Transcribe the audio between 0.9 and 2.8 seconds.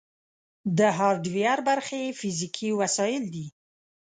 هارډویر برخې فزیکي